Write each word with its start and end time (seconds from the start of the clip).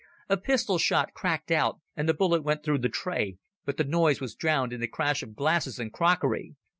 A 0.29 0.35
pistol 0.35 0.79
shot 0.79 1.13
cracked 1.13 1.51
out, 1.51 1.79
and 1.95 2.09
the 2.09 2.15
bullet 2.15 2.41
went 2.41 2.63
through 2.63 2.79
the 2.79 2.89
tray, 2.89 3.37
but 3.65 3.77
the 3.77 3.83
noise 3.83 4.19
was 4.19 4.33
drowned 4.33 4.73
in 4.73 4.81
the 4.81 4.87
crash 4.87 5.21
of 5.21 5.35
glasses 5.35 5.77
and 5.77 5.93
crockery. 5.93 6.55